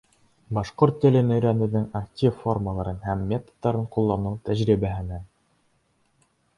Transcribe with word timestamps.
Башҡорт 0.57 0.95
телен 1.03 1.29
өйрәнеүҙең 1.35 1.85
актив 2.01 2.35
формаларын 2.45 2.99
һәм 3.11 3.23
методтарын 3.35 3.87
ҡулланыу 3.99 4.43
тәжрибәһенән 4.51 5.33